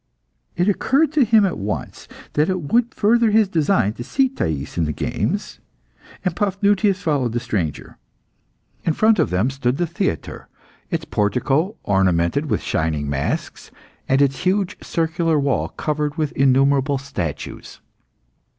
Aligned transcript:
It 0.55 0.67
occurred 0.67 1.11
to 1.11 1.23
him 1.23 1.45
at 1.45 1.59
once 1.59 2.07
that 2.33 2.49
it 2.49 2.71
would 2.73 2.91
further 2.91 3.29
his 3.29 3.47
design 3.47 3.93
to 3.93 4.03
see 4.03 4.29
Thais 4.29 4.75
in 4.75 4.85
the 4.85 4.91
games, 4.91 5.59
and 6.25 6.35
Paphnutius 6.35 7.03
followed 7.03 7.33
the 7.33 7.39
stranger. 7.39 7.99
In 8.83 8.93
front 8.93 9.19
of 9.19 9.29
them 9.29 9.51
stood 9.51 9.77
the 9.77 9.85
theatre, 9.85 10.47
its 10.89 11.05
portico 11.05 11.75
ornamented 11.83 12.47
with 12.47 12.61
shining 12.63 13.11
masks, 13.11 13.69
and 14.09 14.23
its 14.23 14.37
huge 14.39 14.75
circular 14.81 15.39
wall 15.39 15.69
covered 15.69 16.15
with 16.17 16.31
innumerable 16.31 16.97
statues. 16.97 17.79